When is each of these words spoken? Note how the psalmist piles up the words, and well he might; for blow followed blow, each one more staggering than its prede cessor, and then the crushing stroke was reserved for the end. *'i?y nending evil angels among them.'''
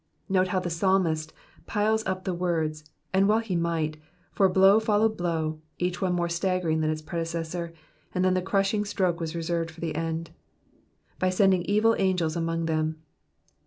Note 0.27 0.47
how 0.47 0.57
the 0.59 0.71
psalmist 0.71 1.31
piles 1.67 2.03
up 2.07 2.23
the 2.23 2.33
words, 2.33 2.85
and 3.13 3.29
well 3.29 3.37
he 3.37 3.55
might; 3.55 3.97
for 4.31 4.49
blow 4.49 4.79
followed 4.79 5.15
blow, 5.15 5.61
each 5.77 6.01
one 6.01 6.13
more 6.15 6.27
staggering 6.27 6.81
than 6.81 6.89
its 6.89 7.03
prede 7.03 7.27
cessor, 7.27 7.71
and 8.11 8.25
then 8.25 8.33
the 8.33 8.41
crushing 8.41 8.83
stroke 8.83 9.19
was 9.19 9.35
reserved 9.35 9.69
for 9.69 9.79
the 9.81 9.93
end. 9.93 10.31
*'i?y 11.21 11.29
nending 11.29 11.61
evil 11.65 11.95
angels 11.99 12.35
among 12.35 12.65
them.''' 12.65 12.97